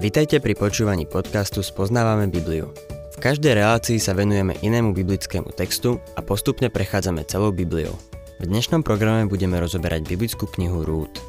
[0.00, 2.72] Vitajte pri počúvaní podcastu Spoznávame Bibliu.
[3.12, 7.92] V každej relácii sa venujeme inému biblickému textu a postupne prechádzame celou Bibliou.
[8.40, 11.20] V dnešnom programe budeme rozoberať biblickú knihu Rút.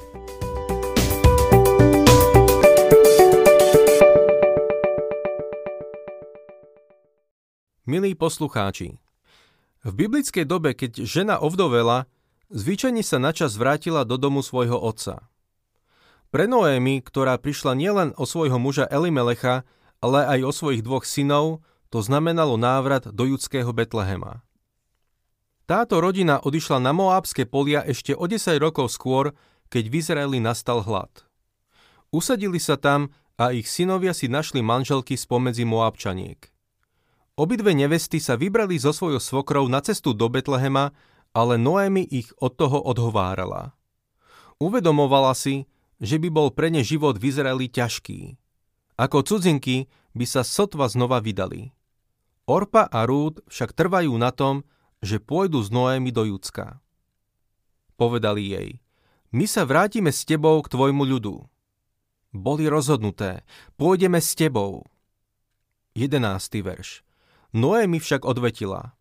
[7.83, 8.95] Milí poslucháči,
[9.83, 12.07] v biblickej dobe, keď žena ovdovela,
[12.47, 15.27] zvyčajne sa načas vrátila do domu svojho otca.
[16.31, 19.67] Pre Noémy, ktorá prišla nielen o svojho muža Elimelecha,
[19.99, 21.59] ale aj o svojich dvoch synov,
[21.91, 24.39] to znamenalo návrat do judského Betlehema.
[25.67, 29.35] Táto rodina odišla na Moábske polia ešte o 10 rokov skôr,
[29.67, 31.11] keď v Izraeli nastal hlad.
[32.15, 36.47] Usadili sa tam a ich synovia si našli manželky spomedzi Moabčaniek.
[37.35, 40.95] Obidve nevesty sa vybrali zo svojou svokrou na cestu do Betlehema,
[41.35, 43.75] ale Noémy ich od toho odhovárala.
[44.63, 45.67] Uvedomovala si,
[46.01, 48.35] že by bol pre ne život v Izraeli ťažký.
[48.97, 49.85] Ako cudzinky
[50.17, 51.71] by sa sotva znova vydali.
[52.49, 54.65] Orpa a Rúd však trvajú na tom,
[54.99, 56.81] že pôjdu z Noémy do Judska.
[57.95, 58.69] Povedali jej,
[59.31, 61.47] my sa vrátime s tebou k tvojmu ľudu.
[62.33, 63.45] Boli rozhodnuté,
[63.77, 64.89] pôjdeme s tebou.
[65.95, 66.17] 11.
[66.65, 67.05] verš.
[67.53, 68.95] Noémy však odvetila,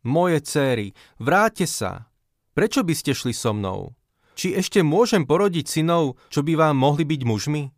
[0.00, 2.08] moje céry, vráte sa.
[2.56, 3.92] Prečo by ste šli so mnou?
[4.40, 7.76] Či ešte môžem porodiť synov, čo by vám mohli byť mužmi?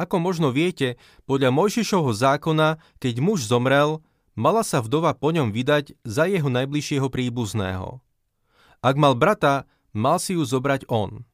[0.00, 0.96] Ako možno viete,
[1.28, 4.00] podľa Mojžišovho zákona, keď muž zomrel,
[4.32, 8.00] mala sa vdova po ňom vydať za jeho najbližšieho príbuzného.
[8.80, 11.28] Ak mal brata, mal si ju zobrať on.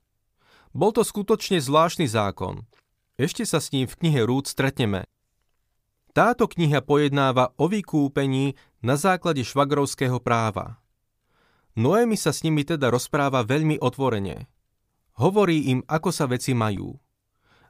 [0.75, 2.67] Bol to skutočne zvláštny zákon.
[3.23, 5.07] Ešte sa s ním v knihe Rúd stretneme.
[6.11, 10.83] Táto kniha pojednáva o vykúpení na základe švagrovského práva.
[11.79, 14.51] Noémy sa s nimi teda rozpráva veľmi otvorene.
[15.15, 16.99] Hovorí im, ako sa veci majú.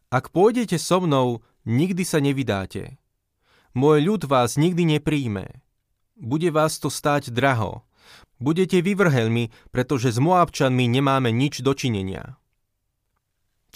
[0.08, 2.96] Ak pôjdete so mnou, nikdy sa nevydáte.
[3.76, 5.60] Môj ľud vás nikdy nepríjme.
[6.16, 7.84] Bude vás to stáť draho.
[8.40, 12.40] Budete vyvrhelmi, pretože s Moabčanmi nemáme nič dočinenia.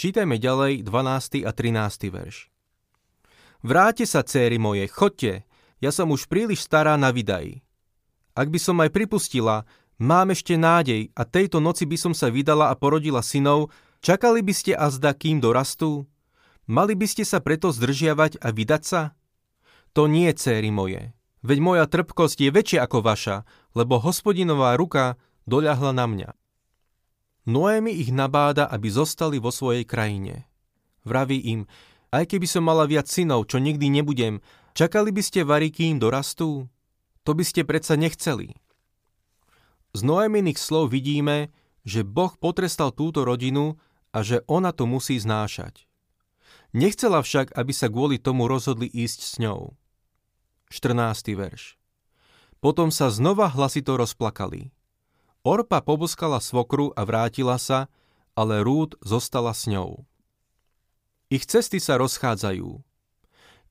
[0.01, 1.45] Čítajme ďalej 12.
[1.45, 2.09] a 13.
[2.09, 2.49] verš.
[3.61, 5.45] Vráte sa, céry moje, chodte,
[5.85, 7.61] ja som už príliš stará na vydaj.
[8.33, 9.69] Ak by som aj pripustila,
[10.03, 13.71] Mám ešte nádej a tejto noci by som sa vydala a porodila synov,
[14.03, 16.11] čakali by ste azda, kým dorastú?
[16.67, 19.15] Mali by ste sa preto zdržiavať a vydať sa?
[19.95, 21.15] To nie, céry moje.
[21.47, 23.47] Veď moja trpkosť je väčšia ako vaša,
[23.79, 25.15] lebo hospodinová ruka
[25.47, 26.31] doľahla na mňa.
[27.47, 30.51] Noémy ich nabáda, aby zostali vo svojej krajine.
[31.07, 31.71] Vraví im,
[32.11, 34.43] aj keby som mala viac synov, čo nikdy nebudem,
[34.75, 36.67] čakali by ste varí, kým dorastú?
[37.23, 38.62] To by ste predsa nechceli.
[39.93, 41.53] Z Noeminých slov vidíme,
[41.85, 43.77] že Boh potrestal túto rodinu
[44.09, 45.85] a že ona to musí znášať.
[46.73, 49.77] Nechcela však, aby sa kvôli tomu rozhodli ísť s ňou.
[50.73, 51.37] 14.
[51.37, 51.77] verš
[52.65, 54.73] Potom sa znova hlasito rozplakali.
[55.45, 57.93] Orpa poboskala svokru a vrátila sa,
[58.33, 60.09] ale Rúd zostala s ňou.
[61.29, 62.81] Ich cesty sa rozchádzajú.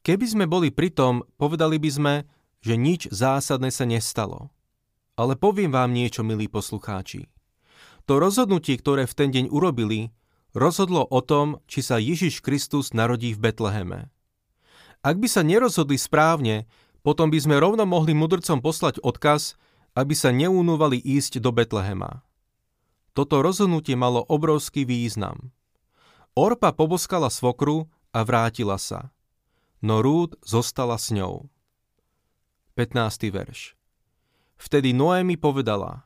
[0.05, 2.15] Keby sme boli pri tom, povedali by sme,
[2.61, 4.53] že nič zásadné sa nestalo.
[5.19, 7.27] Ale poviem vám niečo, milí poslucháči.
[8.07, 10.15] To rozhodnutie, ktoré v ten deň urobili,
[10.55, 14.07] rozhodlo o tom, či sa Ježiš Kristus narodí v Betleheme.
[15.01, 16.69] Ak by sa nerozhodli správne,
[17.01, 19.57] potom by sme rovno mohli mudrcom poslať odkaz,
[19.97, 22.23] aby sa neunúvali ísť do Betlehema.
[23.11, 25.51] Toto rozhodnutie malo obrovský význam.
[26.31, 29.11] Orpa poboskala svokru a vrátila sa.
[29.83, 31.51] No Rúd zostala s ňou.
[32.79, 33.35] 15.
[33.35, 33.80] verš
[34.61, 36.05] Vtedy Noémi povedala,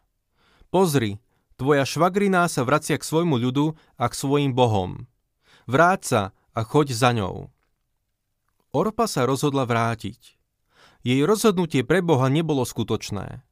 [0.71, 1.19] pozri,
[1.59, 5.11] tvoja švagriná sa vracia k svojmu ľudu a k svojim bohom.
[5.67, 6.21] Vráť sa
[6.55, 7.51] a choď za ňou.
[8.71, 10.39] Orpa sa rozhodla vrátiť.
[11.03, 13.43] Jej rozhodnutie pre Boha nebolo skutočné.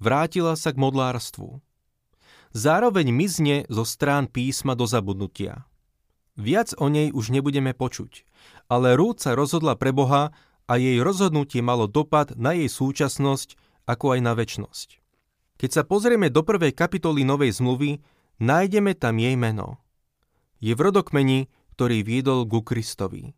[0.00, 1.60] Vrátila sa k modlárstvu.
[2.56, 5.68] Zároveň mizne zo strán písma do zabudnutia.
[6.40, 8.24] Viac o nej už nebudeme počuť,
[8.72, 10.32] ale Rúd sa rozhodla pre Boha
[10.64, 15.02] a jej rozhodnutie malo dopad na jej súčasnosť ako aj na väčnosť.
[15.58, 17.98] Keď sa pozrieme do prvej kapitoly Novej zmluvy,
[18.38, 19.82] nájdeme tam jej meno.
[20.62, 23.34] Je v rodokmeni, ktorý viedol ku Kristovi.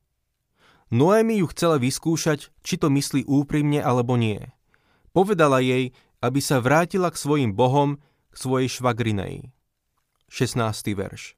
[0.92, 4.52] Noémi ju chcela vyskúšať, či to myslí úprimne alebo nie.
[5.16, 7.96] Povedala jej, aby sa vrátila k svojim bohom,
[8.28, 9.50] k svojej švagrinej.
[10.28, 10.60] 16.
[10.92, 11.34] verš.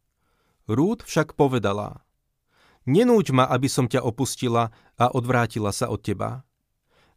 [0.66, 2.05] Rúd však povedala,
[2.84, 4.69] Nenúď ma, aby som ťa opustila
[5.00, 6.44] a odvrátila sa od teba.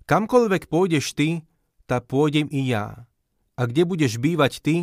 [0.07, 1.43] Kamkoľvek pôjdeš ty,
[1.87, 3.07] tá pôjdem i ja.
[3.55, 4.75] A kde budeš bývať ty,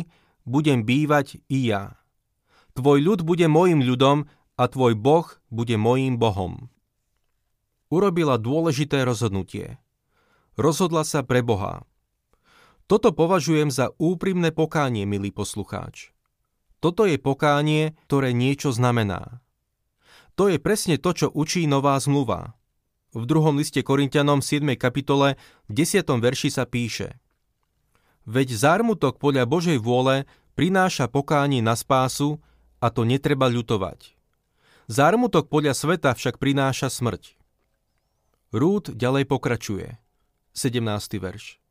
[0.43, 1.95] budem bývať i ja.
[2.75, 4.27] Tvoj ľud bude môjim ľudom
[4.59, 6.67] a tvoj Boh bude môjim Bohom.
[7.93, 9.79] urobila dôležité rozhodnutie.
[10.59, 11.87] Rozhodla sa pre Boha.
[12.85, 16.13] Toto považujem za úprimné pokánie, milý poslucháč.
[16.83, 19.41] Toto je pokánie, ktoré niečo znamená.
[20.35, 22.53] To je presne to, čo učí nová zmluva.
[23.15, 24.75] V druhom liste Korintianom 7.
[24.75, 25.39] kapitole
[25.71, 26.03] 10.
[26.03, 27.15] verši sa píše
[28.27, 30.27] Veď zármutok podľa Božej vôle
[30.59, 32.43] prináša pokánie na spásu
[32.83, 34.19] a to netreba ľutovať.
[34.91, 37.39] Zármutok podľa sveta však prináša smrť.
[38.51, 39.95] Rúd ďalej pokračuje.
[40.51, 40.83] 17.
[41.15, 41.63] verš.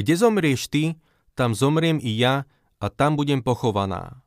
[0.00, 0.96] Kde zomrieš ty,
[1.36, 2.48] tam zomriem i ja
[2.80, 4.24] a tam budem pochovaná.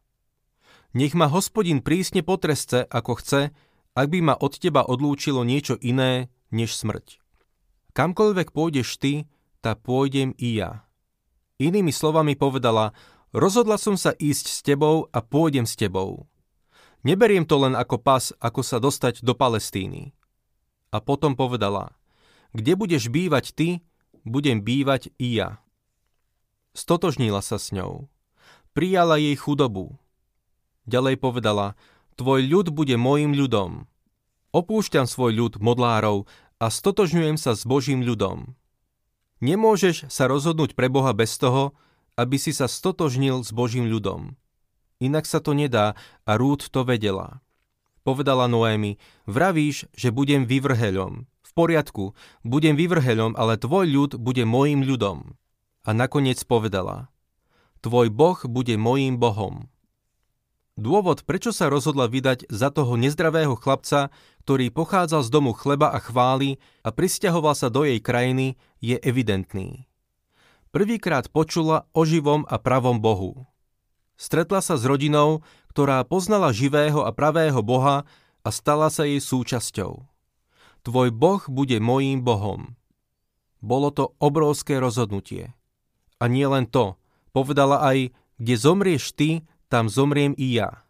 [0.94, 3.50] Nech ma hospodin prísne potresce, ako chce,
[3.97, 7.19] ak by ma od teba odlúčilo niečo iné než smrť.
[7.91, 9.27] Kamkoľvek pôjdeš ty,
[9.59, 10.88] tá pôjdem i ja.
[11.59, 12.95] Inými slovami povedala,
[13.35, 16.25] rozhodla som sa ísť s tebou a pôjdem s tebou.
[17.03, 20.15] Neberiem to len ako pas, ako sa dostať do Palestíny.
[20.91, 21.94] A potom povedala,
[22.55, 23.67] kde budeš bývať ty,
[24.23, 25.59] budem bývať i ja.
[26.71, 28.11] Stotožnila sa s ňou
[28.71, 29.99] prijala jej chudobu.
[30.87, 31.75] Ďalej povedala,
[32.21, 33.89] tvoj ľud bude môjim ľudom.
[34.53, 36.29] Opúšťam svoj ľud modlárov
[36.62, 38.53] a stotožňujem sa s Božím ľudom.
[39.41, 41.73] Nemôžeš sa rozhodnúť pre Boha bez toho,
[42.13, 44.38] aby si sa stotožnil s Božím ľudom.
[45.01, 45.97] Inak sa to nedá
[46.29, 47.41] a Rúd to vedela.
[48.06, 51.25] Povedala Noémi, vravíš, že budem vyvrheľom.
[51.25, 52.13] V poriadku,
[52.45, 55.33] budem vyvrheľom, ale tvoj ľud bude môjim ľudom.
[55.81, 57.09] A nakoniec povedala,
[57.81, 59.70] Tvoj Boh bude mojím Bohom.
[60.79, 64.09] Dôvod, prečo sa rozhodla vydať za toho nezdravého chlapca,
[64.44, 69.85] ktorý pochádzal z domu chleba a chvály a pristahoval sa do jej krajiny, je evidentný.
[70.71, 73.45] Prvýkrát počula o živom a pravom Bohu.
[74.15, 75.44] Stretla sa s rodinou,
[75.75, 78.07] ktorá poznala živého a pravého Boha
[78.41, 80.07] a stala sa jej súčasťou.
[80.81, 82.79] Tvoj Boh bude mojím Bohom.
[83.62, 85.53] Bolo to obrovské rozhodnutie.
[86.18, 87.01] A nie len to,
[87.31, 90.83] Povedala aj, kde zomrieš ty, tam zomriem i ja.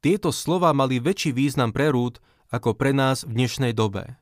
[0.00, 4.16] Tieto slova mali väčší význam pre Rúd ako pre nás v dnešnej dobe.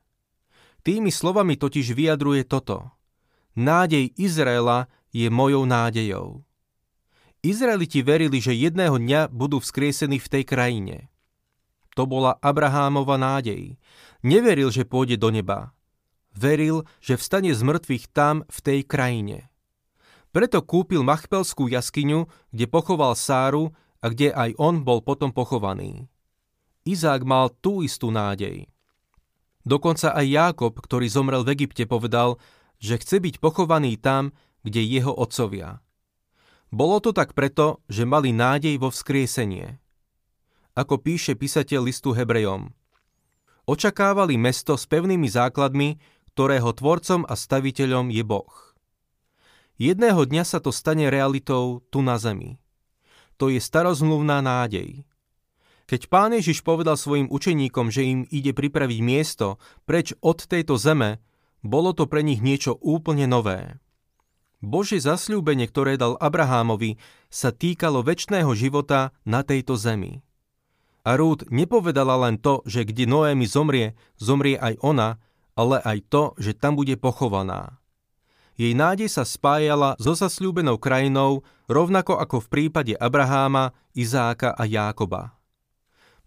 [0.83, 2.91] Tými slovami totiž vyjadruje toto.
[3.55, 6.43] Nádej Izraela je mojou nádejou.
[7.41, 10.97] Izraeliti verili, že jedného dňa budú vzkriesení v tej krajine.
[11.95, 13.75] To bola Abrahámova nádej.
[14.23, 15.75] Neveril, že pôjde do neba.
[16.31, 19.50] Veril, že vstane z mŕtvych tam, v tej krajine.
[20.31, 26.07] Preto kúpil Machpelskú jaskyňu, kde pochoval Sáru a kde aj on bol potom pochovaný.
[26.87, 28.65] Izák mal tú istú nádej.
[29.61, 32.41] Dokonca aj Jákob, ktorý zomrel v Egypte, povedal,
[32.81, 34.33] že chce byť pochovaný tam,
[34.65, 35.83] kde jeho otcovia.
[36.73, 39.77] Bolo to tak preto, že mali nádej vo vzkriesenie.
[40.73, 42.71] Ako píše písateľ listu Hebrejom.
[43.67, 45.99] Očakávali mesto s pevnými základmi,
[46.33, 48.70] ktorého tvorcom a staviteľom je Boh.
[49.81, 52.61] Jedného dňa sa to stane realitou tu na zemi.
[53.41, 55.09] To je starozmluvná nádej.
[55.89, 59.57] Keď pán Ježiš povedal svojim učeníkom, že im ide pripraviť miesto
[59.89, 61.17] preč od tejto zeme,
[61.65, 63.81] bolo to pre nich niečo úplne nové.
[64.61, 67.01] Božie zasľúbenie, ktoré dal Abrahámovi,
[67.33, 70.21] sa týkalo väčšného života na tejto zemi.
[71.01, 75.17] A Rúd nepovedala len to, že kde Noémi zomrie, zomrie aj ona,
[75.57, 77.80] ale aj to, že tam bude pochovaná.
[78.61, 85.33] Jej nádej sa spájala so zasľúbenou krajinou, rovnako ako v prípade Abraháma, Izáka a Jákoba.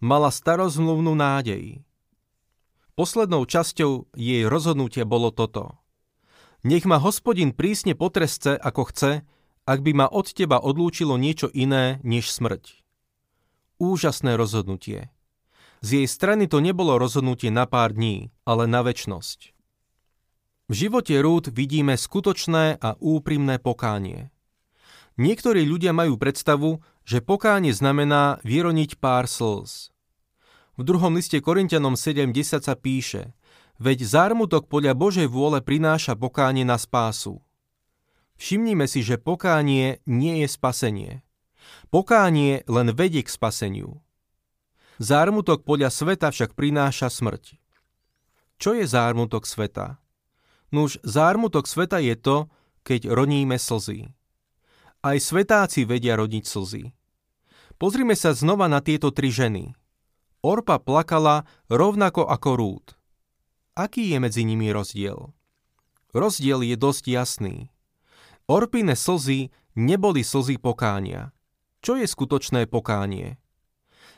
[0.03, 1.87] Mala starozmluvnú nádej.
[2.99, 5.79] Poslednou časťou jej rozhodnutia bolo toto.
[6.67, 9.23] Nech ma hospodin prísne potresce, ako chce,
[9.63, 12.83] ak by ma od teba odlúčilo niečo iné než smrť.
[13.79, 15.07] Úžasné rozhodnutie.
[15.87, 19.54] Z jej strany to nebolo rozhodnutie na pár dní, ale na väčnosť.
[20.65, 24.33] V živote Rúd vidíme skutočné a úprimné pokánie.
[25.21, 29.93] Niektorí ľudia majú predstavu, že pokánie znamená vyroniť pár slz.
[30.81, 33.37] V druhom liste Korintianom 7.10 sa píše
[33.77, 37.45] Veď zármutok podľa Božej vôle prináša pokánie na spásu.
[38.41, 41.13] Všimnime si, že pokánie nie je spasenie.
[41.93, 44.01] Pokánie len vedie k spaseniu.
[44.97, 47.61] Zármutok podľa sveta však prináša smrť.
[48.57, 50.01] Čo je zármutok sveta?
[50.75, 52.51] Nuž zármutok sveta je to,
[52.83, 54.11] keď roníme slzy.
[55.07, 56.91] Aj svetáci vedia rodiť slzy.
[57.79, 59.71] Pozrime sa znova na tieto tri ženy.
[60.43, 62.87] Orpa plakala rovnako ako Rúd.
[63.79, 65.31] Aký je medzi nimi rozdiel?
[66.11, 67.57] Rozdiel je dosť jasný.
[68.51, 71.31] Orpine slzy neboli slzy pokánia.
[71.87, 73.39] Čo je skutočné pokánie?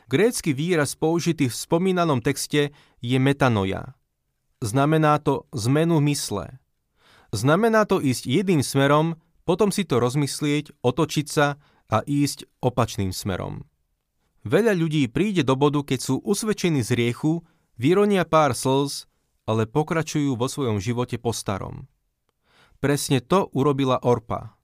[0.09, 3.96] Grécky výraz použitý v spomínanom texte je metanoja.
[4.63, 6.57] Znamená to zmenu mysle.
[7.35, 13.67] Znamená to ísť jedným smerom, potom si to rozmyslieť, otočiť sa a ísť opačným smerom.
[14.47, 17.43] Veľa ľudí príde do bodu, keď sú usvedčení z riechu,
[17.75, 19.07] vyronia pár slz,
[19.43, 21.87] ale pokračujú vo svojom živote po starom.
[22.79, 24.55] Presne to urobila Orpa.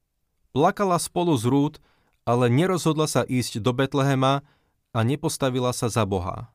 [0.56, 1.76] Plakala spolu z Rút,
[2.24, 4.46] ale nerozhodla sa ísť do Betlehema
[4.96, 6.54] a nepostavila sa za Boha.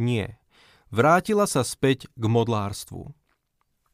[0.00, 0.39] Nie.
[0.90, 3.14] Vrátila sa späť k modlárstvu.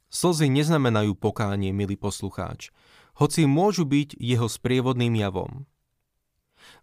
[0.09, 2.73] Slzy neznamenajú pokánie, milý poslucháč,
[3.21, 5.69] hoci môžu byť jeho sprievodným javom.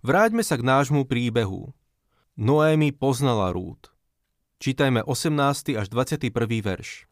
[0.05, 1.73] Vráťme sa k nášmu príbehu.
[2.37, 3.89] Noémi poznala Rút.
[4.61, 5.75] Čítajme 18.
[5.75, 6.29] až 21.
[6.61, 7.09] verš.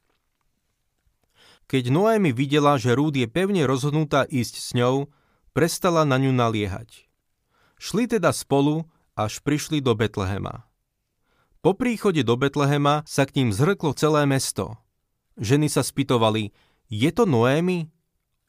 [1.65, 5.10] Keď Noémi videla, že Rúd je pevne rozhodnutá ísť s ňou,
[5.58, 7.10] prestala na ňu naliehať.
[7.81, 8.86] Šli teda spolu,
[9.17, 10.71] až prišli do Betlehema.
[11.62, 14.82] Po príchode do Betlehema sa k ním zhrklo celé mesto.
[15.38, 16.50] Ženy sa spýtovali,
[16.89, 17.86] je to Noémi?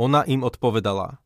[0.01, 1.21] Ona im odpovedala,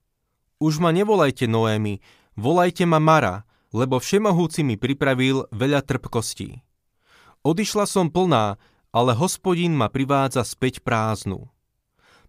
[0.59, 2.02] už ma nevolajte Noémi,
[2.35, 6.64] volajte ma Mara, lebo všemohúci mi pripravil veľa trpkostí.
[7.45, 8.59] Odišla som plná,
[8.90, 11.47] ale hospodín ma privádza späť prázdnu.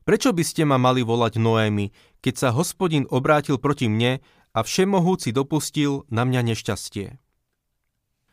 [0.03, 1.89] Prečo by ste ma mali volať Noémy,
[2.21, 4.21] keď sa hospodin obrátil proti mne
[4.53, 7.17] a všemohúci dopustil na mňa nešťastie?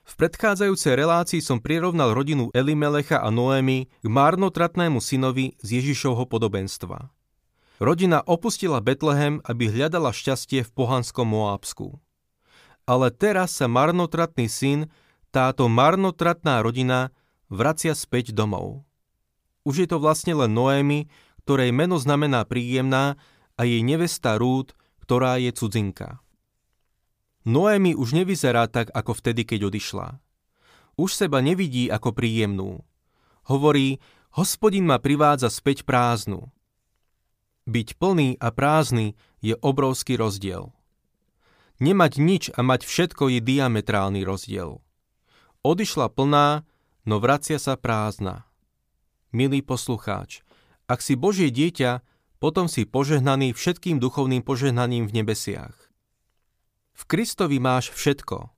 [0.05, 7.09] V predchádzajúcej relácii som prirovnal rodinu Elimelecha a Noémy k márnotratnému synovi z Ježišovho podobenstva.
[7.81, 11.97] Rodina opustila Betlehem, aby hľadala šťastie v pohanskom Moábsku.
[12.85, 14.93] Ale teraz sa marnotratný syn,
[15.33, 17.09] táto marnotratná rodina,
[17.49, 18.85] vracia späť domov.
[19.65, 21.09] Už je to vlastne len Noémy,
[21.49, 23.17] ktorej meno znamená príjemná,
[23.55, 24.75] a jej nevesta Rút,
[25.07, 26.24] ktorá je cudzinka.
[27.45, 30.09] Noémy už nevyzerá tak, ako vtedy, keď odišla.
[30.97, 32.81] Už seba nevidí ako príjemnú.
[33.45, 34.01] Hovorí,
[34.33, 36.49] hospodin ma privádza späť prázdnu.
[37.69, 39.13] Byť plný a prázdny
[39.45, 40.73] je obrovský rozdiel.
[41.85, 44.81] Nemať nič a mať všetko je diametrálny rozdiel.
[45.61, 46.65] Odišla plná,
[47.05, 48.49] no vracia sa prázdna.
[49.35, 50.41] Milý poslucháč,
[50.89, 52.01] ak si Božie dieťa,
[52.41, 55.84] potom si požehnaný všetkým duchovným požehnaním v nebesiach.
[56.95, 58.49] V Kristovi máš všetko.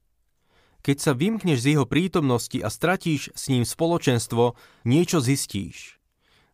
[0.84, 4.54] Keď sa vymkneš z jeho prítomnosti a stratíš s ním spoločenstvo,
[4.86, 5.98] niečo zistíš.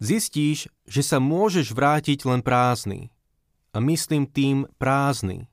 [0.00, 3.12] Zistíš, že sa môžeš vrátiť len prázdny.
[3.76, 5.50] A myslím tým prázdny.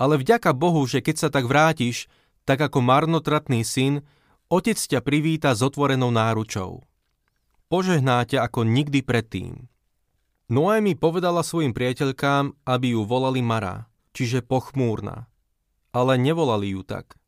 [0.00, 2.08] Ale vďaka Bohu, že keď sa tak vrátiš,
[2.48, 4.06] tak ako marnotratný syn,
[4.48, 6.86] otec ťa privíta s otvorenou náručou
[7.66, 9.66] požehná ťa ako nikdy predtým.
[10.46, 15.28] Noémi povedala svojim priateľkám, aby ju volali Mara, čiže pochmúrna.
[15.92, 17.20] Ale nevolali ju tak.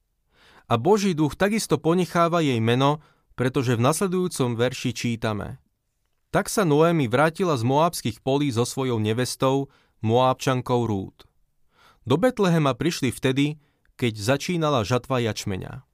[0.68, 3.04] A Boží duch takisto ponecháva jej meno,
[3.36, 5.60] pretože v nasledujúcom verši čítame.
[6.32, 9.68] Tak sa Noémi vrátila z moábskych polí so svojou nevestou,
[10.00, 11.28] Moábčankou Rút.
[12.08, 13.60] Do Betlehema prišli vtedy,
[14.00, 15.84] keď začínala žatva jačmeňa.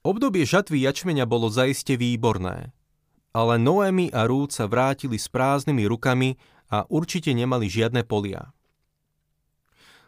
[0.00, 2.76] Obdobie žatvy jačmeňa bolo zaiste výborné
[3.36, 6.40] ale Noemi a Rúd sa vrátili s prázdnymi rukami
[6.72, 8.55] a určite nemali žiadne polia.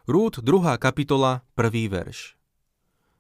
[0.09, 0.81] Rúd 2.
[0.81, 1.69] kapitola, 1.
[1.93, 2.33] verš.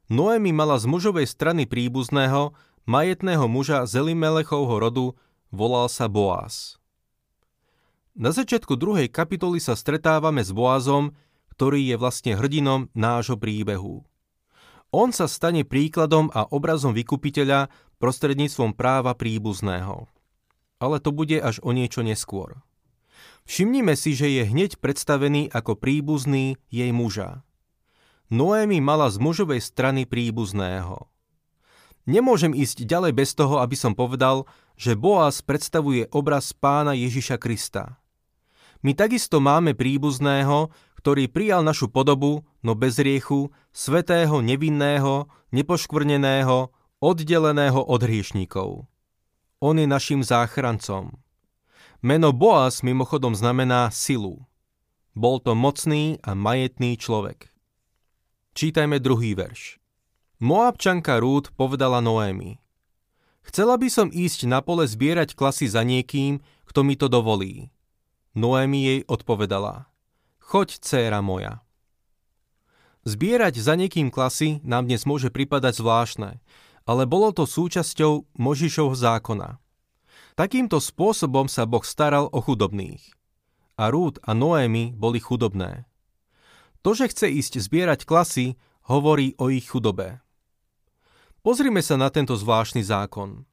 [0.08, 2.56] Noemi mala z mužovej strany príbuzného,
[2.88, 4.00] majetného muža z
[4.80, 5.12] rodu,
[5.52, 6.80] volal sa Boaz.
[8.16, 11.12] Na začiatku druhej kapitoly sa stretávame s Boazom,
[11.52, 14.08] ktorý je vlastne hrdinom nášho príbehu.
[14.88, 17.68] On sa stane príkladom a obrazom vykupiteľa
[18.00, 20.08] prostredníctvom práva príbuzného.
[20.80, 22.64] Ale to bude až o niečo neskôr.
[23.48, 27.40] Všimnime si, že je hneď predstavený ako príbuzný jej muža.
[28.28, 31.08] Noémi mala z mužovej strany príbuzného.
[32.04, 34.44] Nemôžem ísť ďalej bez toho, aby som povedal,
[34.76, 37.96] že Boaz predstavuje obraz pána Ježiša Krista.
[38.84, 40.68] My takisto máme príbuzného,
[41.00, 45.24] ktorý prijal našu podobu, no bez riechu, svetého, nevinného,
[45.56, 46.68] nepoškvrneného,
[47.00, 48.84] oddeleného od hriešníkov.
[49.64, 51.16] On je našim záchrancom.
[51.98, 54.46] Meno Boaz mimochodom znamená silu.
[55.18, 57.50] Bol to mocný a majetný človek.
[58.54, 59.82] Čítajme druhý verš.
[60.38, 62.62] Moabčanka Rúd povedala Noémi.
[63.42, 66.38] Chcela by som ísť na pole zbierať klasy za niekým,
[66.70, 67.74] kto mi to dovolí.
[68.38, 69.90] Noémi jej odpovedala.
[70.38, 71.66] Choď, dcéra moja.
[73.02, 76.38] Zbierať za niekým klasy nám dnes môže pripadať zvláštne,
[76.86, 79.58] ale bolo to súčasťou Možišovho zákona.
[80.38, 83.02] Takýmto spôsobom sa Boh staral o chudobných.
[83.74, 85.90] A Rúd a Noémy boli chudobné.
[86.86, 88.54] To, že chce ísť zbierať klasy,
[88.86, 90.22] hovorí o ich chudobe.
[91.42, 93.50] Pozrime sa na tento zvláštny zákon.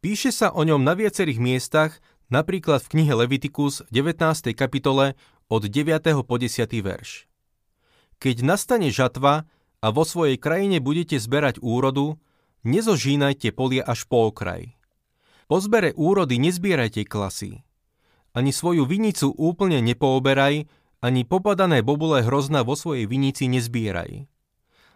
[0.00, 2.00] Píše sa o ňom na viacerých miestach,
[2.32, 4.56] napríklad v knihe Levitikus 19.
[4.56, 5.20] kapitole
[5.52, 6.24] od 9.
[6.24, 6.64] po 10.
[6.80, 7.28] verš.
[8.16, 9.44] Keď nastane žatva
[9.84, 12.16] a vo svojej krajine budete zberať úrodu,
[12.64, 14.72] nezožínajte polia až po okraj.
[15.44, 17.60] Po zbere úrody nezbierajte klasy.
[18.32, 20.66] Ani svoju vinicu úplne nepooberaj,
[21.04, 24.24] ani popadané bobule hrozna vo svojej vinici nezbieraj.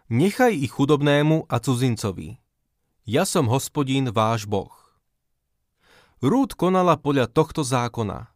[0.08, 2.40] Nechaj ich chudobnému a cudzincovi.
[3.04, 4.72] Ja som hospodín váš Boh.
[6.24, 8.32] Rúd konala podľa tohto zákona.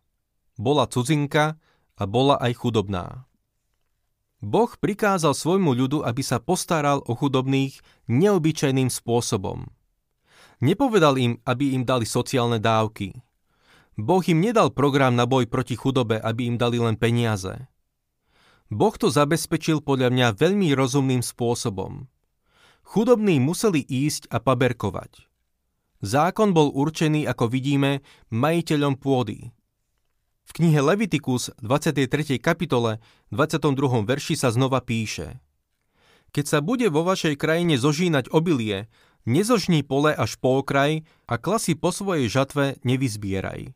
[0.61, 1.57] Bola cudzinka
[1.97, 3.25] a bola aj chudobná.
[4.43, 9.71] Boh prikázal svojmu ľudu, aby sa postaral o chudobných neobyčajným spôsobom.
[10.63, 13.19] Nepovedal im, aby im dali sociálne dávky.
[13.99, 17.67] Boh im nedal program na boj proti chudobe, aby im dali len peniaze.
[18.71, 22.07] Boh to zabezpečil podľa mňa veľmi rozumným spôsobom.
[22.87, 25.27] Chudobní museli ísť a paberkovať.
[26.03, 28.01] Zákon bol určený, ako vidíme,
[28.33, 29.51] majiteľom pôdy.
[30.43, 32.39] V knihe Levitikus 23.
[32.43, 32.99] kapitole
[33.35, 34.03] 22.
[34.03, 35.39] verši sa znova píše
[36.35, 38.91] Keď sa bude vo vašej krajine zožínať obilie,
[39.29, 43.75] nezožní pole až po okraj a klasy po svojej žatve nevyzbieraj.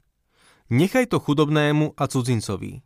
[0.70, 2.82] Nechaj to chudobnému a cudzincovi.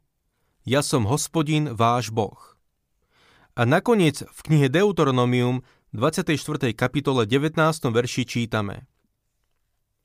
[0.69, 2.37] Ja som hospodin, váš Boh.
[3.57, 5.65] A nakoniec v knihe Deuteronomium
[5.97, 6.77] 24.
[6.77, 7.57] kapitole 19.
[7.91, 8.85] verši čítame–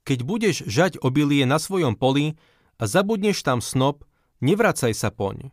[0.06, 2.38] keď budeš žať obilie na svojom poli
[2.78, 4.06] a zabudneš tam snop,
[4.38, 5.50] nevracaj sa poň.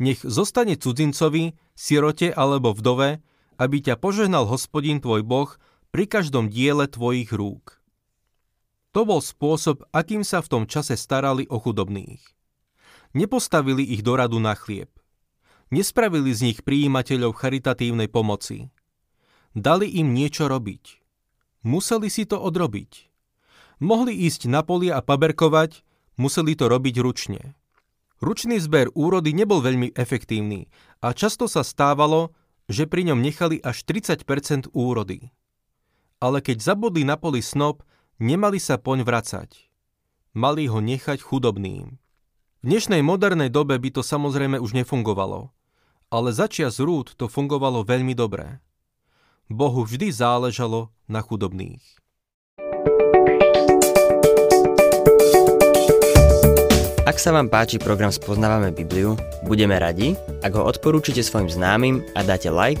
[0.00, 3.20] Nech zostane cudzincovi, sirote alebo vdove,
[3.60, 5.52] aby ťa požehnal hospodin tvoj Boh
[5.94, 7.78] pri každom diele tvojich rúk.
[8.98, 12.18] To bol spôsob, akým sa v tom čase starali o chudobných.
[13.14, 14.90] Nepostavili ich do radu na chlieb.
[15.70, 18.74] Nespravili z nich príjimateľov charitatívnej pomoci.
[19.54, 20.98] Dali im niečo robiť.
[21.62, 23.06] Museli si to odrobiť.
[23.78, 25.86] Mohli ísť na polia a paberkovať,
[26.18, 27.54] museli to robiť ručne.
[28.18, 30.66] Ručný zber úrody nebol veľmi efektívny
[30.98, 32.34] a často sa stávalo,
[32.66, 35.30] že pri ňom nechali až 30% úrody.
[36.24, 37.84] Ale keď zabudli na poli snop,
[38.16, 39.68] nemali sa poň vracať.
[40.32, 42.00] Mali ho nechať chudobným.
[42.58, 45.52] V dnešnej modernej dobe by to samozrejme už nefungovalo,
[46.08, 48.56] ale začias rúd to fungovalo veľmi dobre.
[49.52, 51.84] Bohu vždy záležalo na chudobných.
[57.04, 59.12] Ak sa vám páči program Spoznávame Bibliu,
[59.44, 62.80] budeme radi, ak ho odporúčite svojim známym a dáte like,